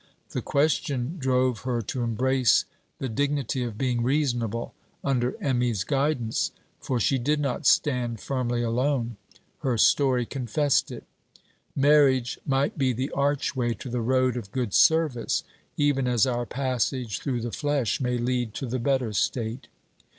The 0.31 0.41
question 0.41 1.17
drove 1.19 1.59
her 1.59 1.79
to 1.83 2.01
embrace 2.01 2.65
the 2.97 3.07
dignity 3.07 3.63
of 3.63 3.77
being 3.77 4.01
reasonable 4.01 4.73
under 5.03 5.37
Emmy's 5.39 5.83
guidance. 5.83 6.49
For 6.79 6.99
she 6.99 7.19
did 7.19 7.39
not 7.39 7.67
stand 7.67 8.19
firmly 8.19 8.63
alone; 8.63 9.17
her 9.59 9.77
story 9.77 10.25
confessed 10.25 10.89
it. 10.89 11.03
Marriage 11.75 12.39
might 12.47 12.79
be 12.79 12.93
the 12.93 13.11
archway 13.11 13.75
to 13.75 13.91
the 13.91 14.01
road 14.01 14.37
of 14.37 14.51
good 14.51 14.73
service, 14.73 15.43
even 15.77 16.07
as 16.07 16.25
our 16.25 16.47
passage 16.47 17.19
through 17.19 17.41
the 17.41 17.51
flesh 17.51 18.01
may 18.01 18.17
lead 18.17 18.55
to 18.55 18.65
the 18.65 18.79
better 18.79 19.13
state. 19.13 19.67